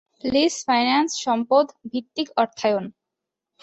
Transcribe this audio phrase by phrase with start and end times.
[0.23, 2.85] Lease finance সম্পদ ভিত্তিক অর্থায়ন।